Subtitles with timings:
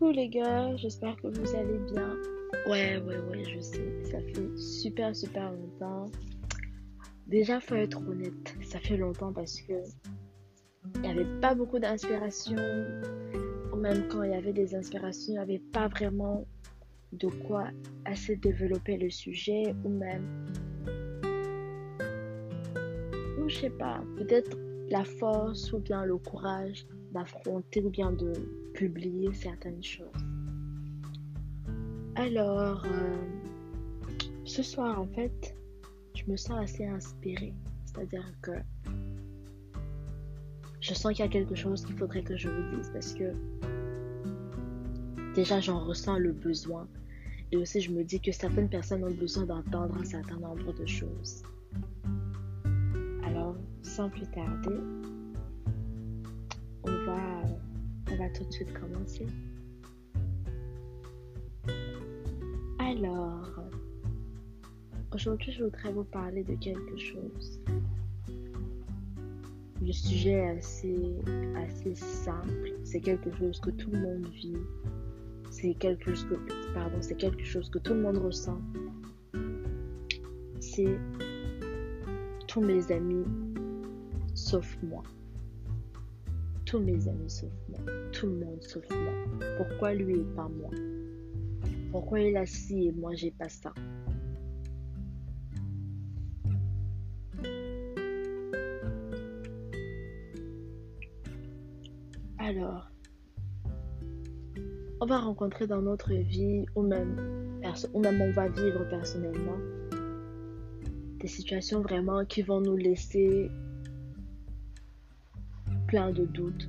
[0.00, 2.16] Coucou les gars, j'espère que vous allez bien.
[2.66, 6.06] Ouais, ouais, ouais, je sais, ça fait super, super longtemps.
[7.26, 9.74] Déjà, faut être honnête, ça fait longtemps parce que
[10.94, 12.56] il n'y avait pas beaucoup d'inspiration.
[13.76, 16.46] Même quand il y avait des inspirations, il n'y avait pas vraiment
[17.12, 17.66] de quoi
[18.06, 19.74] assez développer le sujet.
[19.84, 20.46] Ou même,
[23.38, 24.56] ou je sais pas, peut-être
[24.88, 28.32] la force ou bien le courage d'affronter ou bien de
[28.74, 30.06] publier certaines choses.
[32.16, 33.16] Alors, euh,
[34.44, 35.54] ce soir, en fait,
[36.14, 37.54] je me sens assez inspirée.
[37.86, 38.52] C'est-à-dire que
[40.80, 43.32] je sens qu'il y a quelque chose qu'il faudrait que je vous dise parce que
[45.34, 46.86] déjà, j'en ressens le besoin.
[47.52, 50.86] Et aussi, je me dis que certaines personnes ont besoin d'entendre un certain nombre de
[50.86, 51.42] choses.
[53.24, 54.78] Alors, sans plus tarder,
[58.10, 59.26] on va tout de suite commencer.
[62.78, 63.60] Alors,
[65.14, 67.60] aujourd'hui, je voudrais vous parler de quelque chose.
[69.80, 71.14] Le sujet est assez,
[71.56, 72.72] assez simple.
[72.84, 74.56] C'est quelque chose que tout le monde vit.
[75.50, 78.60] C'est quelque chose que, pardon, c'est quelque chose que tout le monde ressent.
[80.60, 80.98] C'est
[82.46, 83.24] tous mes amis
[84.34, 85.02] sauf moi
[86.70, 87.80] tous mes amis sauf moi,
[88.12, 89.12] tout le monde sauf moi.
[89.56, 90.70] Pourquoi lui et pas moi?
[91.90, 93.74] Pourquoi il a ci et moi j'ai pas ça?
[102.38, 102.88] Alors,
[105.00, 107.16] on va rencontrer dans notre vie ou même,
[107.92, 109.58] ou même on va vivre personnellement
[111.18, 113.50] des situations vraiment qui vont nous laisser
[115.90, 116.68] plein de doutes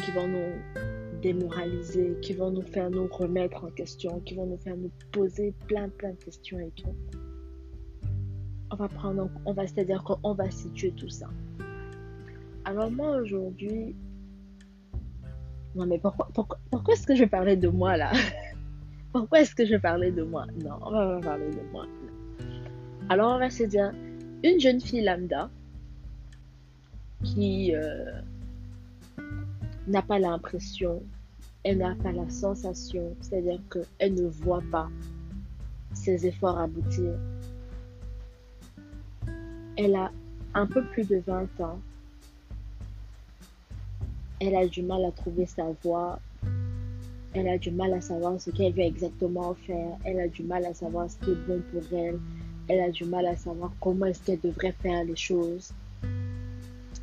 [0.00, 4.58] qui vont nous démoraliser, qui vont nous faire nous remettre en question, qui vont nous
[4.58, 6.94] faire nous poser plein plein de questions et tout.
[8.72, 11.28] On va prendre, on va c'est-à-dire qu'on va situer tout ça.
[12.64, 13.94] Alors moi aujourd'hui,
[15.76, 18.12] non mais pourquoi, pourquoi, pourquoi est-ce que je parlais de moi là?
[19.12, 20.44] Pourquoi est-ce que je parlais de moi?
[20.62, 21.86] Non, on va parler de moi.
[23.08, 23.92] Alors on va se dire
[24.44, 25.48] une jeune fille lambda
[27.24, 28.20] qui euh,
[29.86, 31.02] n'a pas l'impression,
[31.62, 34.88] elle n'a pas la sensation, c'est-à-dire qu'elle ne voit pas
[35.94, 37.14] ses efforts aboutir.
[39.76, 40.10] Elle a
[40.54, 41.78] un peu plus de 20 ans.
[44.40, 46.18] Elle a du mal à trouver sa voie.
[47.34, 49.96] Elle a du mal à savoir ce qu'elle veut exactement faire.
[50.04, 52.18] Elle a du mal à savoir ce qui est bon pour elle.
[52.68, 55.72] Elle a du mal à savoir comment est-ce qu'elle devrait faire les choses.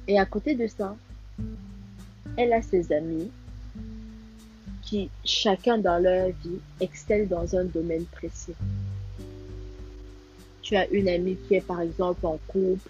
[0.07, 0.95] Et à côté de ça,
[2.37, 3.29] elle a ses amis
[4.81, 8.53] qui, chacun dans leur vie, excellent dans un domaine précis.
[10.61, 12.89] Tu as une amie qui est par exemple en couple,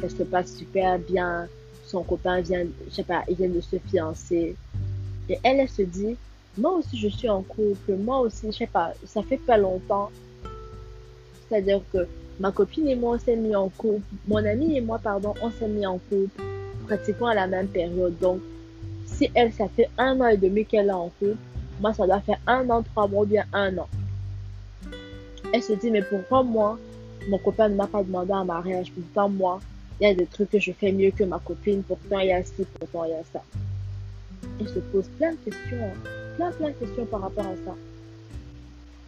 [0.00, 1.48] ça se passe super bien,
[1.86, 2.66] son copain vient,
[2.96, 4.54] je pas, vient de se fiancer.
[5.28, 6.16] Et elle, elle se dit,
[6.56, 10.10] moi aussi je suis en couple, moi aussi, je sais pas, ça fait pas longtemps.
[11.48, 12.06] C'est-à-dire que
[12.38, 15.50] ma copine et moi, on s'est mis en couple, mon ami et moi, pardon, on
[15.50, 16.42] s'est mis en couple
[16.86, 18.18] pratiquement à la même période.
[18.18, 18.40] Donc,
[19.08, 21.36] si elle, ça fait un an et demi qu'elle est en couple,
[21.80, 23.88] moi, ça doit faire un an, trois mois, bien un an.
[25.52, 26.78] Elle se dit, mais pourquoi moi,
[27.28, 29.60] mon copain ne m'a pas demandé un mariage, pourtant moi,
[30.00, 32.32] il y a des trucs que je fais mieux que ma copine, pourtant il y
[32.32, 33.42] a ci, pourtant il y a ça.
[34.60, 36.08] Elle se pose plein de questions, hein.
[36.36, 37.74] plein, plein de questions par rapport à ça.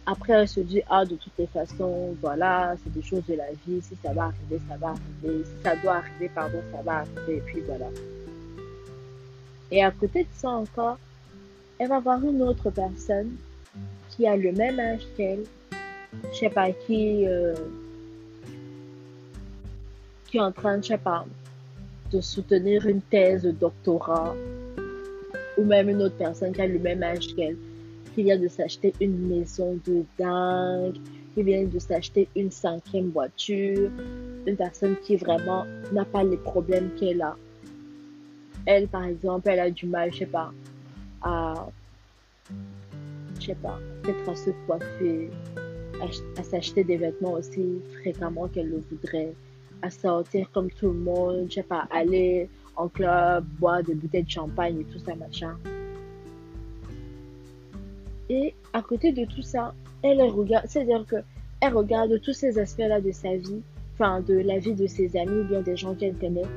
[0.05, 3.51] Après, elle se dit, ah, de toutes les façons, voilà, c'est des choses de la
[3.65, 6.97] vie, si ça va arriver, ça va arriver, si ça doit arriver, pardon, ça va
[6.99, 7.85] arriver, et puis voilà.
[9.71, 10.97] Et à côté de ça encore,
[11.79, 13.37] elle va voir une autre personne
[14.09, 15.43] qui a le même âge qu'elle,
[16.33, 17.55] je sais pas, qui, euh,
[20.27, 21.25] qui est en train, je sais pas,
[22.11, 24.35] de soutenir une thèse de doctorat,
[25.57, 27.55] ou même une autre personne qui a le même âge qu'elle,
[28.13, 30.97] qui vient de s'acheter une maison de dingue,
[31.33, 33.89] qui vient de s'acheter une cinquième voiture,
[34.45, 37.37] une personne qui vraiment n'a pas les problèmes qu'elle a
[38.65, 40.51] elle, par exemple, elle a du mal, je sais pas,
[41.21, 41.67] à,
[43.39, 45.29] je sais pas, peut-être à se coiffer,
[46.37, 49.33] à, s'acheter des vêtements aussi fréquemment qu'elle le voudrait,
[49.81, 54.23] à sortir comme tout le monde, je sais pas, aller en club, boire des bouteilles
[54.23, 55.55] de champagne et tout ça, machin.
[58.29, 59.73] Et à côté de tout ça,
[60.03, 61.17] elle regarde, c'est-à-dire que
[61.59, 63.61] elle regarde tous ces aspects-là de sa vie,
[63.93, 66.47] enfin de la vie de ses amis ou bien des gens qu'elle connaît,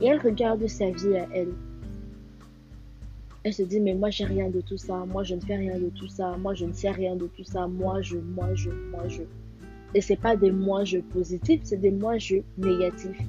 [0.00, 1.52] et elle regarde sa vie à elle.
[3.44, 5.04] Elle se dit, mais moi, j'ai rien de tout ça.
[5.06, 6.36] Moi, je ne fais rien de tout ça.
[6.36, 7.68] Moi, je ne sais rien de tout ça.
[7.68, 9.22] Moi, je, moi, je, moi, je.
[9.94, 13.20] Et c'est pas des moi, je positifs, c'est des moi, je négatifs.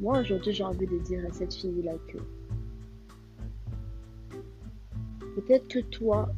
[0.00, 2.18] Moi, aujourd'hui, j'ai envie de dire à cette fille-là que
[5.36, 6.28] peut-être que toi,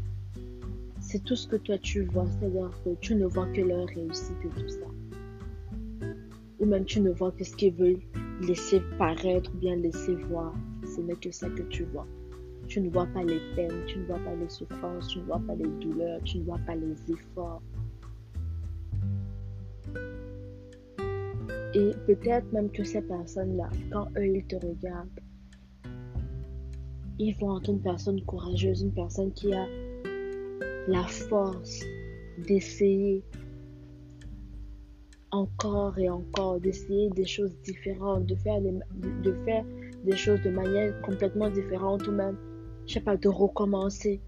[1.00, 4.36] c'est tout ce que toi tu vois, c'est-à-dire que tu ne vois que leur réussite
[4.44, 4.97] et tout ça.
[6.60, 8.00] Ou même tu ne vois que ce qu'ils veulent
[8.42, 10.54] laisser paraître ou bien laisser voir.
[10.84, 12.06] Ce n'est que ça que tu vois.
[12.66, 15.40] Tu ne vois pas les peines, tu ne vois pas les souffrances, tu ne vois
[15.46, 17.62] pas les douleurs, tu ne vois pas les efforts.
[21.74, 25.20] Et peut-être même que ces personnes-là, quand eux, ils te regardent,
[27.18, 29.66] ils vont entendre une personne courageuse, une personne qui a
[30.88, 31.82] la force
[32.46, 33.22] d'essayer
[35.38, 38.74] encore et encore, d'essayer des choses différentes, de faire des,
[39.22, 39.64] de faire
[40.04, 42.36] des choses de manière complètement différente ou même,
[42.86, 44.20] je sais pas, de recommencer.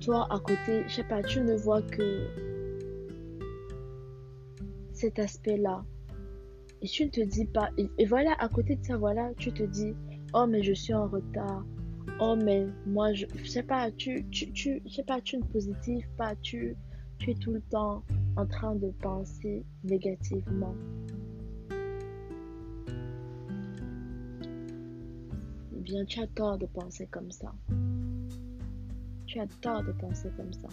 [0.00, 2.26] Toi, à côté, je sais pas, tu ne vois que
[4.92, 5.84] cet aspect-là.
[6.82, 9.62] Et tu ne te dis pas, et voilà, à côté de ça, voilà, tu te
[9.62, 9.94] dis,
[10.34, 11.64] oh, mais je suis en retard
[12.20, 16.34] oh mais moi je, sais pas tu tu tu sais pas tu ne positives pas
[16.36, 16.76] tu
[17.18, 18.02] tu es tout le temps
[18.36, 20.74] en train de penser négativement.
[25.72, 27.52] Eh bien tu as tort de penser comme ça.
[29.26, 30.68] Tu as tort de penser comme ça.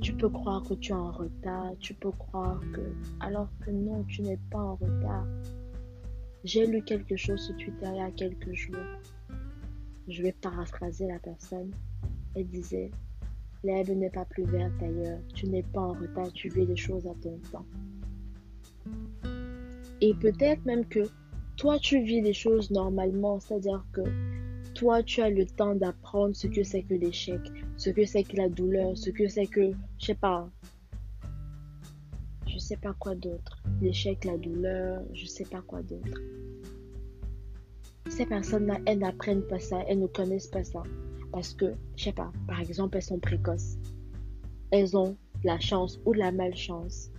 [0.00, 2.80] Tu peux croire que tu es en retard tu peux croire que
[3.20, 5.26] alors que non tu n'es pas en retard.
[6.44, 8.76] J'ai lu quelque chose sur Twitter il y a quelques jours
[10.08, 11.70] je vais paraphraser la personne.
[12.34, 12.90] Elle disait
[13.64, 15.18] L'herbe n'est pas plus verte ailleurs.
[15.34, 17.66] Tu n'es pas en retard, tu vis les choses à ton temps.
[20.00, 21.00] Et peut-être même que
[21.56, 24.02] toi, tu vis les choses normalement, c'est-à-dire que
[24.74, 27.40] toi, tu as le temps d'apprendre ce que c'est que l'échec,
[27.76, 30.48] ce que c'est que la douleur, ce que c'est que, je sais pas,
[32.46, 33.60] je sais pas quoi d'autre.
[33.82, 36.20] L'échec, la douleur, je sais pas quoi d'autre
[38.18, 40.82] ces personnes-là, elles n'apprennent pas ça, elles ne connaissent pas ça.
[41.30, 43.76] Parce que, je sais pas, par exemple, elles sont précoces.
[44.72, 47.12] Elles ont la chance ou la malchance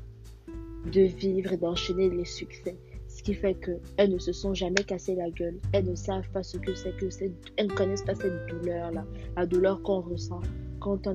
[0.91, 2.75] de vivre et d'enchaîner les succès.
[3.07, 5.57] Ce qui fait qu'elles ne se sont jamais cassées la gueule.
[5.71, 7.31] Elles ne savent pas ce que c'est que c'est.
[7.55, 9.05] Elles ne connaissent pas cette douleur-là.
[9.37, 10.41] La douleur qu'on ressent
[10.81, 11.07] quand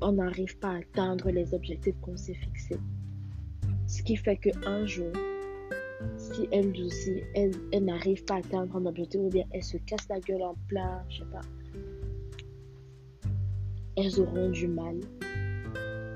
[0.00, 2.80] on n'arrive pas à atteindre les objectifs qu'on s'est fixés.
[3.86, 5.12] Ce qui fait qu'un jour,
[6.16, 10.08] si elles aussi, elles, n'arrivent pas à atteindre un objectif ou bien elles se cassent
[10.08, 11.40] la gueule en plein, je sais pas,
[13.96, 15.00] elles auront du mal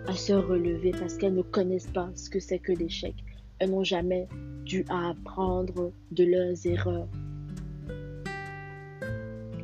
[0.07, 3.15] à se relever parce qu'elles ne connaissent pas ce que c'est que l'échec.
[3.59, 4.29] Elles n'ont jamais
[4.65, 7.09] dû apprendre de leurs erreurs.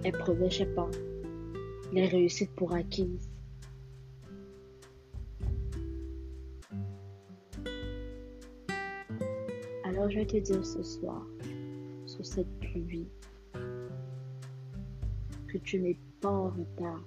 [0.05, 0.89] Elles prenaient, je sais pas,
[1.93, 3.28] les réussites pour acquises.
[9.99, 11.27] Alors je vais te dire ce soir,
[12.07, 13.09] sur cette pluie,
[15.49, 17.03] que tu n'es pas en retard.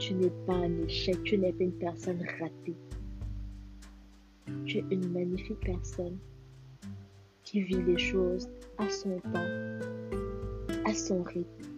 [0.00, 2.74] Tu n'es pas un échec, tu n'es pas une personne ratée.
[4.66, 6.18] Tu es une magnifique personne
[7.44, 9.78] qui vit les choses à son temps,
[10.84, 11.68] à son rythme,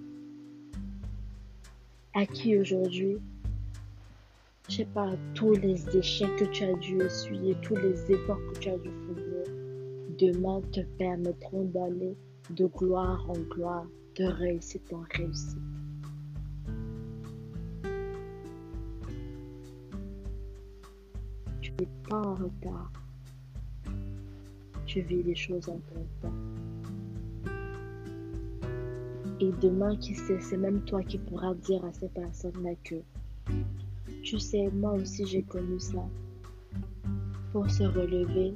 [2.15, 3.19] à qui aujourd'hui
[4.71, 8.59] je sais pas, tous les échecs que tu as dû essuyer, tous les efforts que
[8.61, 9.45] tu as dû fournir,
[10.17, 12.17] demain te permettront d'aller
[12.51, 13.87] de gloire en gloire,
[14.17, 15.59] de réussite en réussite.
[21.61, 22.93] Tu n'es pas en retard.
[24.87, 26.35] Tu vis les choses en ton temps.
[29.41, 32.97] Et demain, qui sait, c'est même toi qui pourras dire à ces personnes-là que
[34.23, 36.09] tu sais, moi aussi j'ai connu ça.
[37.53, 38.55] Pour se relever,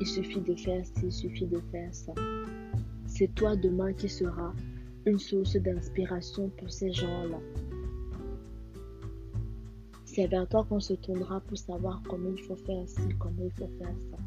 [0.00, 2.12] il suffit de faire ci, il suffit de faire ça.
[3.06, 4.54] C'est toi demain qui sera
[5.06, 7.38] une source d'inspiration pour ces gens-là.
[10.04, 13.52] C'est vers toi qu'on se tournera pour savoir comment il faut faire ci, comment il
[13.52, 14.18] faut faire ça.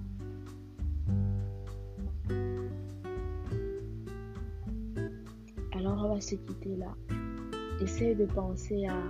[5.74, 6.96] Alors on va se quitter là.
[7.82, 9.02] Essaye de penser à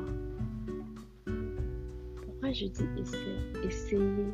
[2.53, 4.33] je dis essaie, essayez,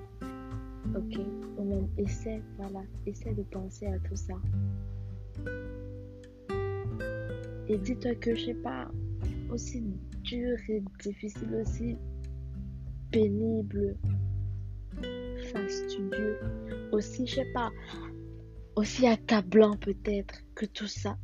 [0.95, 1.19] ok,
[1.57, 4.33] ou même essaie, voilà, essaie de penser à tout ça.
[7.69, 8.91] Et dis-toi que je sais pas,
[9.51, 9.83] aussi
[10.23, 11.97] dur et difficile, aussi
[13.11, 13.95] pénible,
[15.53, 16.39] fastidieux,
[16.91, 17.71] aussi, je sais pas,
[18.75, 21.17] aussi accablant peut-être que tout ça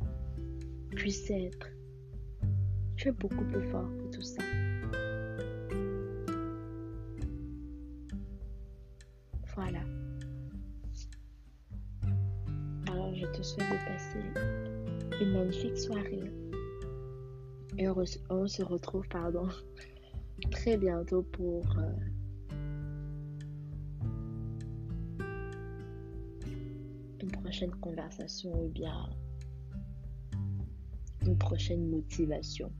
[0.94, 1.68] puisse être.
[2.96, 4.45] Tu es beaucoup plus fort que tout ça.
[15.20, 16.32] Une magnifique soirée.
[17.78, 19.48] Et on, se retrouve, pardon,
[20.50, 21.92] très bientôt pour euh,
[27.20, 29.10] une prochaine conversation ou bien
[31.26, 32.72] une prochaine motivation.